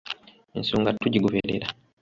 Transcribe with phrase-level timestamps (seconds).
[0.57, 1.67] Ensonga tugigoberera.